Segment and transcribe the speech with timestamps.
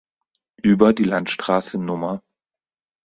[0.63, 2.23] Über die Landstraße Nr.